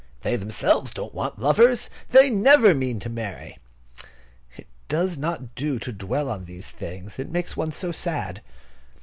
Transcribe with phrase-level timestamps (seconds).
[0.21, 1.87] They themselves don't want lovers.
[2.09, 3.59] They never mean to marry.
[4.57, 8.41] It does not do to dwell on these things; it makes one so sad.